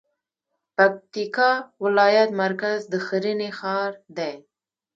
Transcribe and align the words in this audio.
پکتيکا 0.75 1.51
ولايت 1.83 2.29
مرکز 2.43 2.79
د 2.91 2.93
ښرنې 3.05 3.49
ښار 3.59 3.91
دی 4.17 4.33